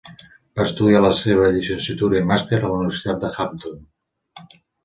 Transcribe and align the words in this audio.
Va 0.59 0.63
estudiar 0.69 1.01
la 1.05 1.11
seva 1.19 1.51
llicenciatura 1.57 2.19
i 2.21 2.25
màster 2.31 2.61
a 2.63 2.65
la 2.65 2.81
Universitat 2.81 3.23
de 3.27 3.33
Hampton. 3.37 3.81